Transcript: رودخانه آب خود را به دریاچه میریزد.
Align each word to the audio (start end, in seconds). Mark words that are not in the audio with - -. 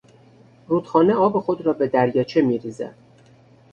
رودخانه 0.67 1.13
آب 1.13 1.39
خود 1.39 1.61
را 1.61 1.73
به 1.73 1.87
دریاچه 1.87 2.41
میریزد. 2.41 2.95